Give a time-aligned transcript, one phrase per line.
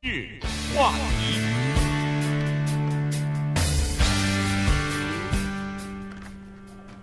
[0.00, 0.28] 日
[0.76, 1.40] 话题，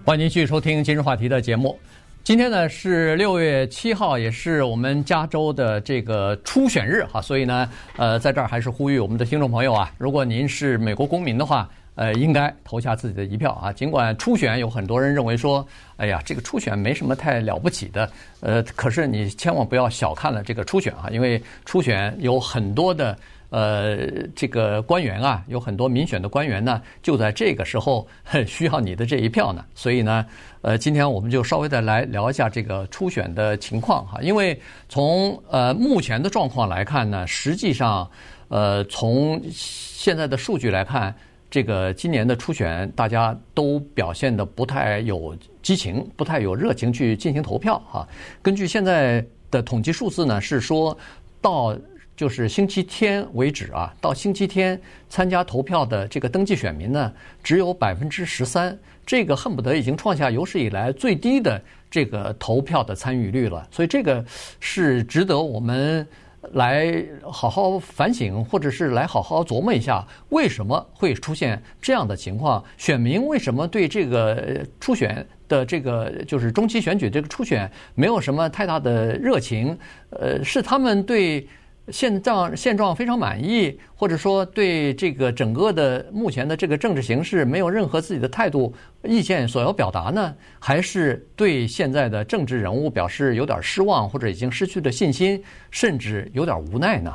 [0.05, 1.77] 欢迎您继续收听今日话题的节目。
[2.23, 11.69] 今天呢是六月七号，也是我们加州的这个初选日哈，所以呢，呃，在这儿还是呼吁我们的听众朋友啊，如果您是美国公民的话。
[11.95, 13.71] 呃，应该投下自己的一票啊！
[13.71, 23.17] 尽管初选有很多人认为说，哎呀，这个初选没什么太了不起的，呃，可是你千万不要小看了这个初选啊，因为初选有很多的
[23.49, 23.95] 呃
[24.35, 28.05] 这个官员啊，有很多民选的官员呢，就在这个时候
[28.45, 29.63] 需要你的这一票呢。
[29.73, 30.25] 所以呢，
[30.63, 34.59] 呃，今天我们就稍微的来聊一下这个初选的情况哈，因为
[34.89, 38.05] 从呃目前的状况来看呢，实际上
[38.49, 41.15] 呃从现在的数据来看。
[41.49, 48.07] 这个今年的初选，大家都表现得不太有激情，不太有热情去进行投票哈。
[48.41, 50.97] 根据现在的统计数字呢，是说
[51.39, 51.77] 到
[52.17, 63.65] 就是星期天为止啊，到星期天参加投票的这个登记选民呢，只有百分之十三，这个恨不得已经创下有史以来最低的这个投票的参与率了。
[63.71, 64.25] 所以这个
[64.59, 66.05] 是值得我们。
[66.53, 72.63] 来好好反省，或者是来好好琢磨一下，为什么会出现这样的情况？
[72.77, 79.77] 选民为什么对这个初选的这个就是中期选举这个初选没有什么太大的热情？
[80.09, 81.47] 呃，是他们对？
[81.89, 90.35] 现状现状非常满意，或者说对这个整个的目前的这个政治形势没有任何自己的态度意见所要表达呢？
[90.59, 97.13] 还是对现在的政治人物表示有点失望，或者已经失去了信心，甚至有点无奈呢？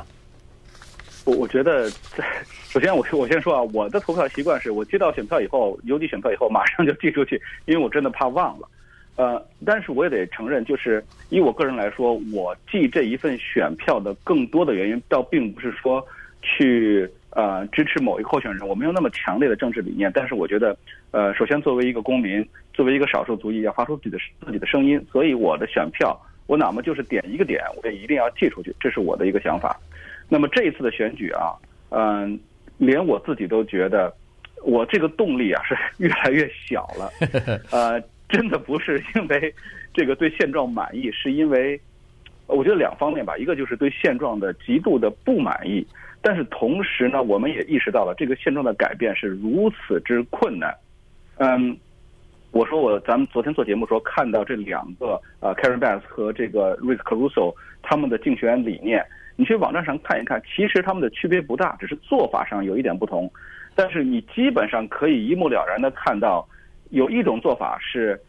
[1.25, 1.89] 我我觉得，
[2.69, 8.67] 首先我我先说啊，我的投票习惯是我接到选票以后，邮寄选票以后马上就寄出去，因为我真的怕忘了。
[9.17, 16.03] 呃，但是我也得承认，就是以我个人来说，我寄这一份选票的更多的原因，倒并不是说
[16.41, 20.09] 去呃支持某一个候选人，我没有那么强烈的政治理念。
[20.15, 20.75] 但是我觉得，
[21.11, 29.79] 呃，首先作为一个公民，作为一个少数族裔，要发出自己的自己的声音，所以我的选票，我哪怕就是点一个点，我也一定要寄出去，这是我的一个想法。
[30.29, 31.53] 那么这一次的选举啊，
[31.89, 32.39] 嗯、呃，
[32.77, 34.11] 连我自己都觉得，
[34.63, 37.11] 我这个动力啊是 越来越小了，
[37.71, 38.01] 呃。
[38.31, 39.53] 真的不是因为
[39.93, 41.79] 这个对现状满意，是因为
[42.47, 45.85] 我觉得两方面吧，一个就是对现状的极度的不满意，
[46.21, 50.73] 但是同时呢，我们也意识到了这个现状的改变是如此之困难。
[51.37, 51.77] 嗯，
[52.51, 59.05] 我说我咱们昨天做节目时候看到这两个呃，Karen Bass 和这个 Rick Caruso 他们的竞选理念，
[59.35, 63.29] 你去网站上看一看，其实他们的区别不大，只是做法上有一点不同，
[63.75, 66.47] 但是你基本上可以一目了然的看到。
[66.91, 68.19] 有一种做法是，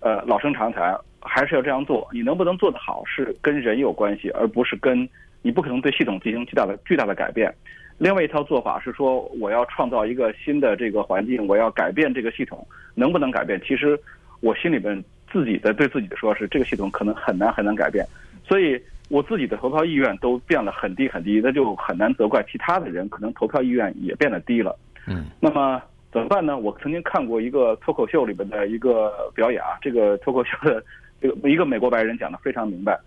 [0.00, 2.08] 呃，老生常谈，还是要这样做。
[2.12, 5.08] 你能不能做得好，是跟人有关系，而不是跟
[5.42, 7.52] 你不可能对系统进行巨大的巨大的改变。
[7.98, 13.60] 另外一套做法是说，我要创造一个新的这个环境，我要改变这个系统，能不能改变？
[13.66, 13.98] 其实
[14.40, 18.06] 我心里边自己的对自己的说是，这个系统可能很难很难改变。
[18.44, 24.78] 所以我自己的投票意愿都变了很低很低，那就很难责怪其他的人，可能投票意愿也变得低了。
[25.08, 25.82] 嗯，那么。
[26.12, 26.58] 怎么办呢？
[26.58, 30.84] 我曾经看过一个脱口秀里边的一个表演啊，这个脱口秀的
[31.22, 33.00] 这个一个美国白人讲的非常明白。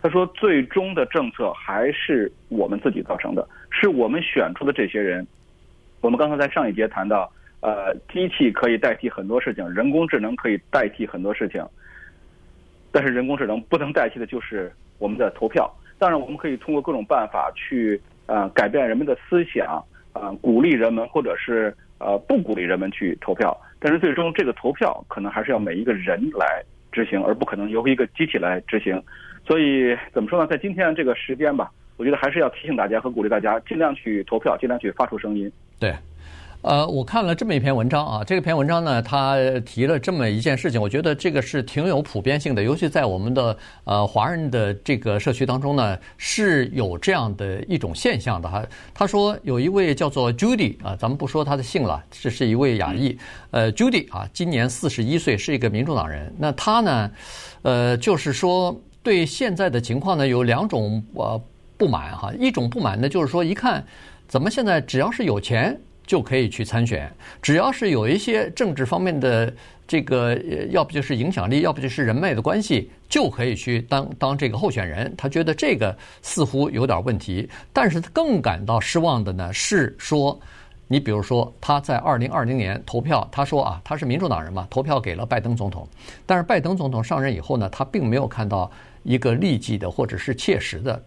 [0.00, 5.26] 他说，最终的政策还是我们自己造成的，是我们选出的这些人。
[6.00, 7.28] 我们刚才在上一节谈到，
[7.62, 11.64] 呃，机器可以代替很多事情，人工智能可以代替很多事情，
[12.92, 15.68] 但是人工智能不能代替的就是我们的投票。
[15.98, 21.76] 当然，我们可以通过各种办法去呃改变人们的思想，呃，鼓励人们，或者是。
[22.04, 29.00] 呃，不鼓励人们去投票，但是最终这个投票可能还是要每一个人来执行，而不可能由一个机器来执行。
[29.46, 30.46] 所以怎么说呢？
[30.46, 35.50] 在今天这个时间吧，我觉得还是要提醒大家和鼓励大家，尽量去投票，尽量去发出声音。
[35.78, 35.94] 对。
[36.62, 39.36] 呃，我看了这么一篇文章啊，这篇文章呢，他
[39.66, 48.64] 提了这么一件事情，我觉得这个是挺有普遍性的，尤其在我们的呃华人的这个社区当中呢，是有这样的一种现象的哈。
[48.94, 53.18] 他说有一位叫做 Judy 啊，咱们不说他的姓了，这是一位亚裔，
[53.50, 56.32] 呃，Judy 啊，今年四十一岁，是一个民主党人。
[56.38, 57.10] 那他呢，
[57.62, 61.42] 呃，就是说对现在的情况呢有两种呃
[61.76, 63.84] 不满哈，一种不满呢就是说一看
[64.28, 65.76] 怎么现在只要是有钱。
[66.06, 67.10] 就可以去参选，
[67.40, 69.52] 只要是有一些政治方面的
[69.86, 70.36] 这个，
[70.70, 75.12] 要不就是影响力，要不就是人脉的关系，就可以去当当这个候选人。
[75.16, 80.38] 他觉得这个似乎有点问题，但是他更感到失望的呢是说，
[80.88, 85.86] 你比如说他在二零二零年投票，他说啊，他是民主党人嘛，投票给了拜登总统，
[86.26, 88.70] 但是拜登总统上任以后呢，他并没有看到
[89.02, 91.02] 一个立即的或者是切实的。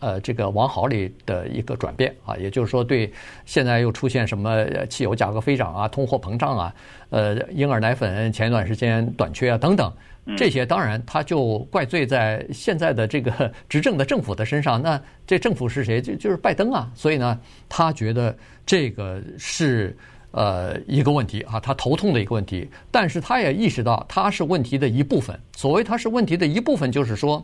[0.00, 3.12] 呃这个往好里的一个转变啊，也就是说，对
[3.44, 6.74] 现在又出现什么汽油价格飞涨啊、通货膨胀啊、
[7.10, 9.92] 呃婴儿奶粉前一段时间短缺啊等等，
[10.36, 14.80] 这些当然他就怪罪在现在的这个 执政的政府的身上。
[14.80, 16.00] 那这政府是谁？
[16.00, 16.90] 就就是拜登啊。
[16.94, 17.38] 所以呢，
[17.68, 19.96] 他觉得这个是。
[20.36, 25.38] 呃，一个问题啊，他头痛的一个问题，但是他也意识到他是问题的一部分。
[25.54, 27.40] 所谓他是问题的一部分，就是说，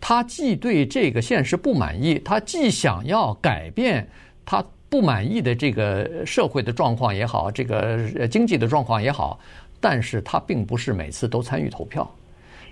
[0.00, 4.08] 他既对这个现实不满意，他既想要改变
[4.44, 9.38] 他不满意的这个社会的状况也好，这个经济的状况也好，
[9.78, 12.10] 但是他并不是每次都参与投票，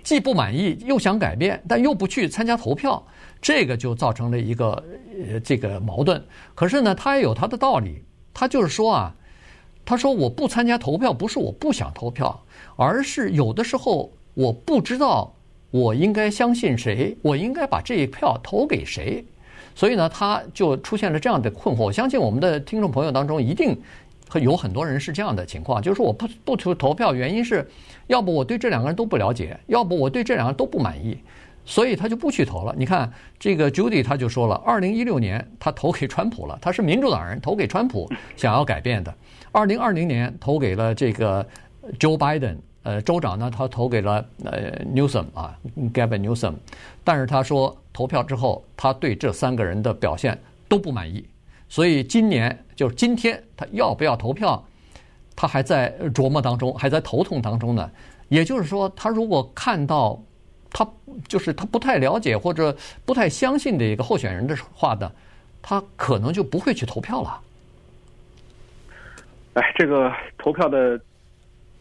[0.03, 3.01] 既不满意又想改变，但又不去参加投票，
[3.41, 4.83] 这个就造成了一个
[5.29, 6.21] 呃这个矛盾。
[6.55, 8.03] 可是呢，他也有他的道理，
[8.33, 9.15] 他就是说啊。
[9.85, 12.39] 他说：“我不参加投票，不是我不想投票，
[12.75, 15.33] 而是有的时候我不知道
[15.71, 19.23] 我应该相信谁，我应该把这一票投给谁。
[19.75, 21.83] 所以呢，他就出现了这样的困惑。
[21.83, 23.77] 我相信我们的听众朋友当中一定
[24.41, 27.65] 有很多人是这样的情况，就是说我不不投投票，原因是
[28.07, 31.17] 要不我对这两个人都不了解，要不我对这两个人都不满意，
[31.65, 32.75] 所以他就不去投了。
[32.77, 39.13] 你看这个 Judy 他就说了，二零一六年他投给川普了，他是民主党人，投给川普想要改变的。”
[39.51, 41.43] 二零二零年投给了这个
[41.97, 45.53] Joe Biden，呃，州长呢，他投给了呃 Newsom 啊
[45.93, 46.53] ，Gavin Newsom，
[47.03, 51.25] 但是他说投票之后，他对这三个人的表现都不满意，
[51.67, 54.63] 所以今年就是今天，他要不要投票，
[55.35, 57.91] 他还在琢磨当中，还在头痛当中呢。
[58.29, 60.17] 也就是说，他如果看到
[60.71, 60.87] 他
[61.27, 62.75] 就是他不太了解或者
[63.05, 65.11] 不太相信的一个候选人的话呢，
[65.61, 67.41] 他可能就不会去投票了。
[69.55, 70.99] 哎，这个投票的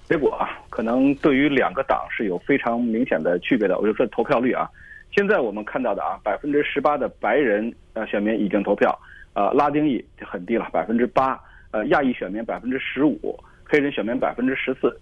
[0.09, 3.79] 结果啊，可能对于两个党是有非常明显的区别的。
[3.79, 4.67] 我就说投票率啊，
[5.15, 8.99] 现在我们看到的啊，百分之十八的白人呃选民已经投票，
[9.35, 11.39] 呃，拉丁裔就很低了，百分之八，
[11.73, 14.99] 呃，亚裔选民百分之十五，黑人选民百分之十四，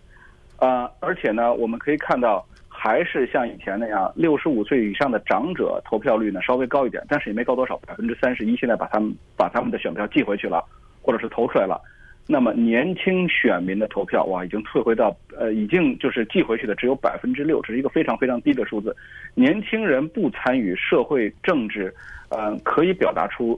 [0.58, 10.64] 呃，而且呢，我们可以看到还是像以前那样，六十五岁以上的长者投票率呢稍微高一点，但是也没高多少，百分之三十一，现在把他们把他们的选票寄回去了，
[11.00, 11.80] 或者是投出来了。
[12.28, 18.94] 那么年轻选民的投票哇，已经退回到呃，已经就是寄回去的只有百分之六，这是一个非常非常低的数字。
[19.34, 21.94] 年轻人不参与社会政治，
[22.30, 23.56] 呃，可以表达出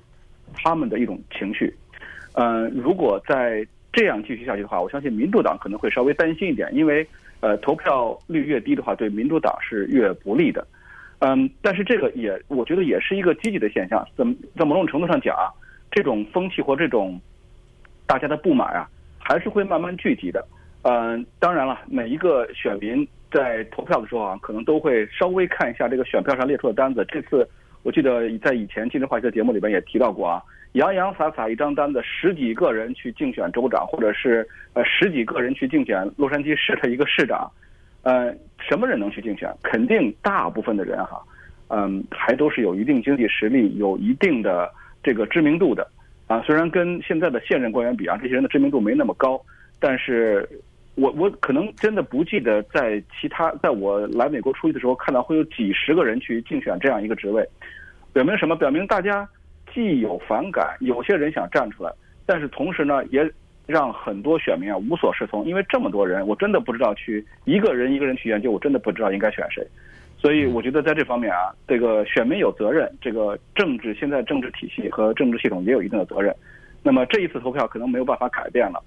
[0.53, 1.73] 他们的一种情绪。
[2.35, 7.07] 嗯、呃，如果再这样继续下去的话，我相信民主党可能会稍微担心一点，因为
[7.41, 10.67] 呃，投票率越低的话，对民主党是越不利的。
[11.21, 14.07] 嗯，但是这个也我觉得也是一个积极的现象。
[14.15, 15.49] 怎么在某种程度上讲啊，
[15.91, 17.19] 这种风气或这种。
[18.09, 18.89] 大家的不满啊，
[19.19, 20.45] 还是会慢慢聚集的。
[20.83, 27.05] 嗯，当然了，每一个选民在投票的时候啊，可能都会稍微看一下这个选票上列出的单子。
[27.07, 27.47] 这次
[27.83, 37.51] 我记得在以前今日话题的节目里边也提到过啊，洋洋洒洒一张单子，十几个人去竞选州长，或者是呃十几个人去竞选洛杉矶市的一个市长。
[38.03, 39.55] 呃，什么人能去竞选？
[39.63, 41.21] 肯定大部分的人哈，
[41.69, 44.73] 嗯，还都是有一定经济实力、有一定的
[45.03, 45.87] 这个知名度的。
[46.29, 49.41] 啊，虽然跟现在的现任官员比啊，这些人的知名度没那么高，
[49.81, 50.49] 但是
[50.95, 57.49] 我我可能真的不记得在其他在我来美国出去的时候看到会有几十个人去竞选这样一个职位，
[58.13, 58.55] 表明什么？
[58.55, 59.27] 表明大家
[59.73, 61.91] 既有反感，有些人想站出来，
[62.27, 63.27] 但是同时呢，也
[63.67, 69.67] 让很多选民啊无所适从，因为这么多人，我真的不知道去一个人一个人去研究，我真的不知道应该选谁。
[70.21, 76.35] 所以我觉得在这方面啊，这个选民有责任，这个政治现在政治体系和政治系统也有一定的责任。
[76.83, 78.83] 那么这一次投票可能没有办法改变了，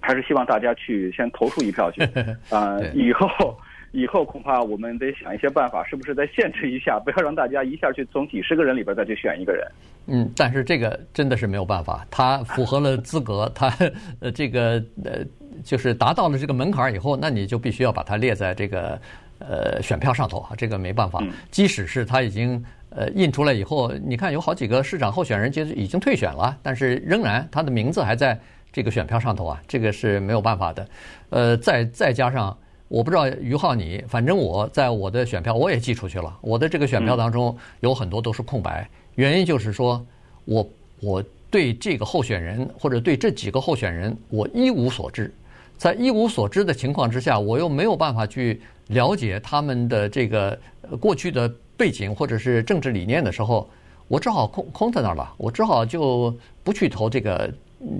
[0.00, 2.02] 还是希望大家去先投出一票去。
[2.50, 3.56] 啊、呃，以后
[3.92, 9.64] 以后恐怕我们得想一些办法，是不是再限制一下，不要让大家一下去从几十个人里边再去选一个人。
[10.08, 13.72] 嗯，但是这个真的是没有办法，他符合了资格，他
[14.18, 15.24] 呃这个呃
[15.62, 19.00] 就是达到了这个门槛以后，那你就必须要把它列在这个。
[19.38, 21.22] 呃，选票上头啊，这个没办法。
[21.50, 28.38] 即使是他已经呃印出来以后，你看有好几个市长候选人其实已经退选了，但是仍然他的名字还在
[28.72, 30.88] 这个选票上头啊，这个是没有办法的。
[31.30, 32.56] 呃，再再加上，
[32.88, 40.04] 我不知道于浩你，反正我在我的选票我也寄出去了，我的这个选票当中有很多都是空白，原因就是说
[40.44, 40.68] 我
[41.00, 45.32] 我对这个候选人或者对这几个候选人我一无所知。
[45.76, 50.58] 在一无所知的情况之下，我又没有办法去了解他们的这个
[50.98, 53.68] 过去的背景或者是政治理念的时候，
[54.08, 55.34] 我只好空空在那儿了。
[55.36, 57.52] 我只好就不去投这个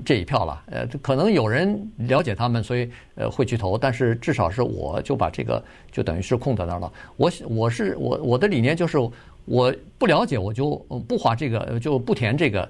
[0.03, 0.63] 这一票了。
[0.71, 6.91] 呃，可能有人了解他们，所以呃会去投，但是至少是我就把这个就等于是空在那儿了。
[7.15, 8.97] 我我是我我的理念就是，
[9.45, 10.75] 我不了解，我就
[11.07, 12.67] 不花这个，就不填这个。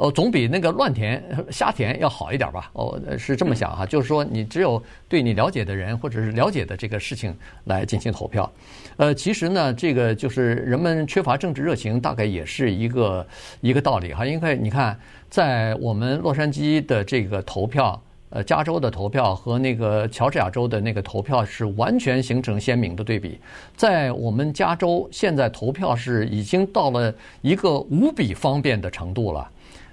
[0.00, 2.70] 哦，总比那个乱填瞎填要好一点吧？
[2.72, 8.50] 哦，是这么想哈，就是说你只有对你了解的人或者是了解的这个事情来进行投票。
[8.96, 13.26] 呃，其实呢，这个就是人们缺乏政治热情，大概也是一个
[13.60, 14.24] 一个道理哈。
[14.24, 23.38] 因为你看，在我们洛杉矶的这个投票，呃，加州的投票和那个乔治亚州的那个投票是完全形成鲜明的对比。
[23.76, 29.46] 在我们加州，现在投票是已经到了一个无比方便的程度了。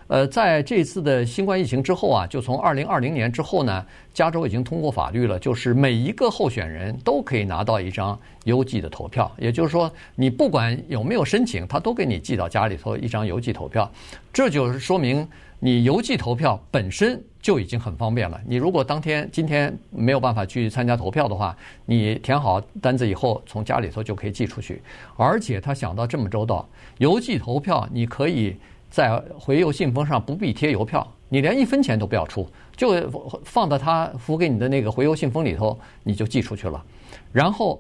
[0.08, 9.30] 呃，在这次的新冠疫情之后啊，就从二零二零年之后呢，加州已经通过法律了，就是每一个候选人都可以拿到一张邮寄的投票。
[9.38, 13.92] 也就是说，你不管有没有申请，他都给你寄到家里头一张邮寄投票。
[14.32, 15.28] 这就是说明
[15.60, 18.40] 你邮寄投票本身就已经很方便了。
[18.48, 21.54] 你如果当天今天没有办法去参加投票的话，
[21.86, 24.82] 你填好单子以后，从家里头就可以寄出去。
[25.18, 26.66] 而且他想到这么周到，
[27.00, 28.56] 邮寄投票你可以。
[28.98, 33.08] 在回邮信封上不必贴邮票，你连一分钱都不要出，就
[33.44, 36.84] 放到他付给你的那个回邮信封里头，你就寄出去了。
[37.32, 37.80] 然后，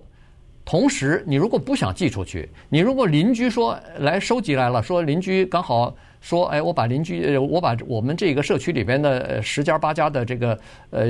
[0.63, 10.59] 同时你如果不想寄出去，你如果邻居说来收集来了，说邻居刚好说，哎，我把邻居，我把我们这个社区里边的十家八家的这个
[10.91, 11.07] 呃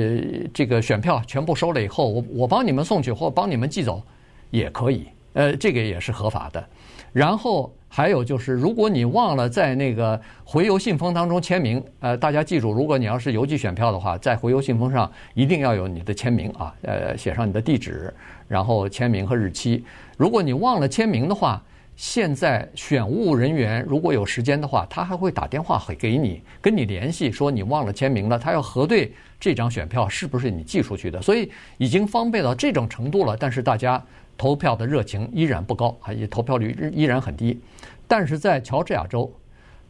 [0.54, 4.02] 这个选票全部收了以后，我我帮你们送去或帮你们寄走
[4.48, 6.66] 也可以，呃，这个也是合法的。
[7.12, 7.70] 然后。
[7.90, 18.12] 还有就是，如果你忘了在那个回邮信封当中签名，呃，大家记住，如果你要是邮寄选票的话，在回邮信封上一定要有你的签名啊，呃，写上你的地址，
[18.46, 19.82] 然后签名和日期。
[20.18, 21.62] 如果你忘了签名的话，
[21.96, 31.22] 现在选务人员如果有时间的话，他还会打电话给你，跟你联系，说你忘了签名了，他要核对这张选票是不是你寄出去的。
[31.22, 34.00] 所以已经方便到这种程度了，但是大家。
[34.38, 37.60] 投票的热情依然不高，啊，也投票率依然很低。
[38.06, 39.30] 但是在乔治亚州，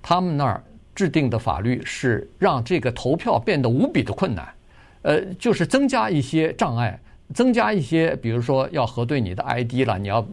[0.03, 0.61] 他们那儿
[0.95, 4.49] 制定的法律是让这个投票变得无比的困难，
[5.03, 6.99] 呃，就是增加一些障碍，
[7.35, 10.27] 增加一些，比如说要核对你的 ID 了，你要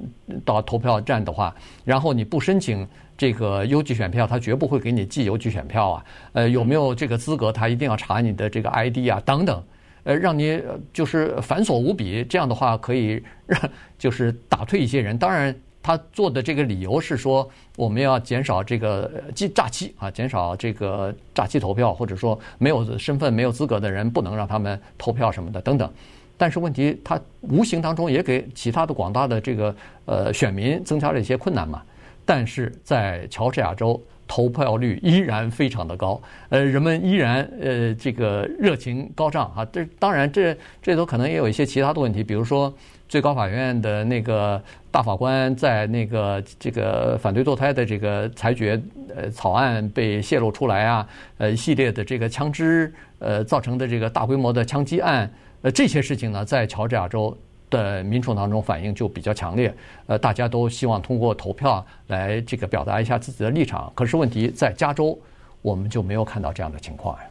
[0.44, 1.54] 到投票站的话，
[1.84, 6.06] 然后你不申请这个邮寄选票，他绝不会给你寄邮寄选票啊。
[6.34, 9.62] 呃，有没有这个资格，他一定要查你的这个 ID 啊，等等。
[10.06, 10.62] 呃，让你
[10.94, 13.60] 就是繁琐无比，这样的话可以让
[13.98, 15.18] 就是打退一些人。
[15.18, 25.92] 当然，他做的这个理由是说，我们要减少这个诈诈欺啊，减少这个诈欺投票，或者说没有身份、没有资格的人不能让他们投票什么的等等。
[26.38, 31.82] 但是问题，他无形当中也给其他的广大的这个呃选民增加了一些困难嘛。
[32.24, 34.00] 但是在乔治亚州。
[34.28, 39.66] 投票率依然非常的高，呃，人们依然呃这个热情高涨啊。
[39.72, 42.74] 这当然这这都可能也有一些其他的问题，比如说
[43.08, 48.82] 最高法院的那个大法官在那个这个反对堕胎的这个裁决
[49.16, 57.38] 呃草案被泄露出来啊，呃一系列的这个枪支呃造成的这个大规模的枪击案，呃这些事情呢，在乔治亚州。
[57.76, 59.74] 的民众当中反应就比较强烈，
[60.08, 63.92] 呃，大家都希望通过投票来这个表达一下自己的立场。
[63.94, 65.18] 可是问题在加州，
[65.62, 67.24] 我们就没有看到这样的情况呀。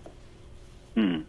[0.97, 1.25] 嗯，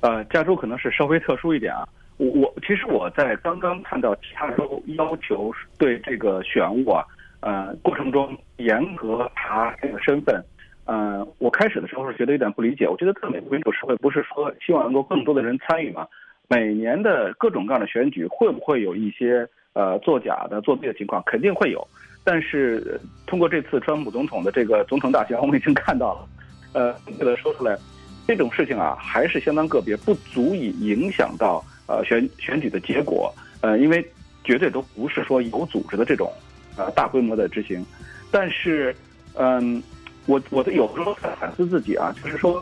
[0.00, 1.88] 呃，加州可能是稍微特殊一点啊。
[2.18, 7.02] 我我其实我在刚刚看到其他州要求对这个选务啊，
[7.40, 10.44] 呃，过程中严格查这个身份，
[10.84, 12.86] 呃，我开始的时候是觉得有点不理解。
[12.86, 16.06] 我觉得特美国民主社会不是说希望能够更多的人参与吗？
[16.52, 21.22] 每年的各种各样的选举会不会有一些呃作假的作弊的情况？
[21.24, 21.86] 肯定会有。
[22.24, 26.28] 但是通过这次川普总统的这个总统大选，我们已经看到了，
[26.74, 27.78] 呃，这个说出来，
[28.26, 33.32] 这种事情啊还是相当个别，不足以影响到呃选选举的结果。
[33.60, 34.04] 呃，因为
[34.42, 36.32] 绝对都不是说有组织的这种
[36.76, 37.86] 呃大规模的执行。
[38.32, 38.92] 但是，
[39.34, 39.80] 嗯，
[40.26, 42.60] 我我的有时候在反思自己啊，就是说，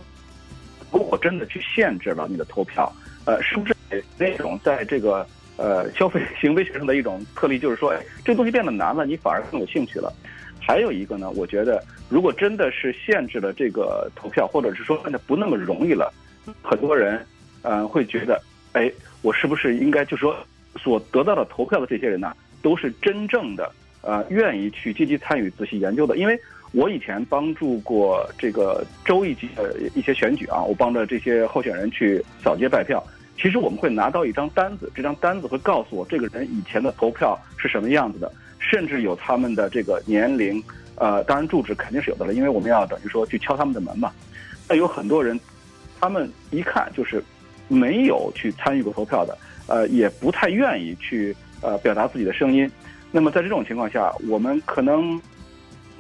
[0.93, 2.93] 如果真的去限制了你的投票，
[3.25, 3.75] 呃，是不是？
[4.19, 5.27] 那种在这个
[5.57, 10.13] 呃消费行为学上的一种特例，就是说，哎，这东西变得难了，你反而更有兴趣了。
[10.61, 16.13] 还有一个呢，我觉得，如果真的是限制了这个投票，或者是说变得不那么容易了，
[16.63, 17.15] 很多人
[17.63, 18.39] 嗯、呃、会觉得，
[18.73, 18.91] 哎，
[19.23, 20.37] 我是不是应该就是说，
[20.77, 26.19] 所得到的投票的这些人呢，都是真正的呃愿意去积极参与、仔细研究的？
[26.19, 26.39] 因为
[26.73, 33.03] 我以前帮助过这个州一级的一些选举啊，我帮着这些候选人去扫街拜票。
[33.41, 40.63] 其实我们会拿到一张单子，这张单子会告诉我这个人以前的投票是什么样子的，甚至有他们的这个年龄，
[40.97, 44.13] 呃，当然住址肯定是有的了，因为我们要等于说去敲他们的门嘛。
[44.69, 45.39] 那有很多人，
[46.01, 47.23] 他们一看就是
[47.69, 52.69] 没有去参与过投票的，呃，也不太愿意去呃表达自己的声音。
[53.13, 55.19] 那么在这种情况下，我们可能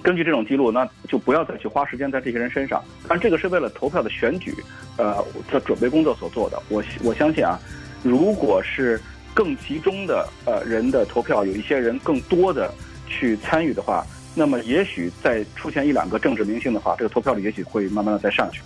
[0.02, 2.82] 根据这种记录，那就不要再去花时间在这些人身上。
[3.08, 4.54] 但，这个是为了投票的选举，
[4.96, 6.62] 呃，的准备工作所做的。
[6.68, 7.58] 我我相信啊，
[8.02, 9.00] 如果是
[9.34, 12.72] 更集中的呃人的投票，有一些人更多的
[13.06, 18.60] 去参与的话，那么也许再出现一两个政治明星的话，这个投票率也许会慢慢的再上去。